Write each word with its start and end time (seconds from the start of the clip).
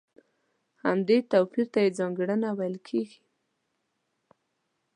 همدې 0.85 1.17
توپير 1.31 1.67
ته 1.73 1.79
يې 1.83 1.89
ځانګړنه 1.99 2.49
ويل 2.57 2.77
کېږي. 2.87 3.21